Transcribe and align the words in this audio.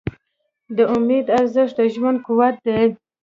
د 0.75 0.77
امید 0.95 1.25
ارزښت 1.39 1.73
د 1.79 1.81
ژوند 1.93 2.17
قوت 2.25 2.55
دی. 2.65 2.83